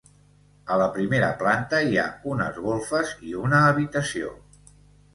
[0.75, 4.37] A la primera planta hi ha unes golfes i una habitació.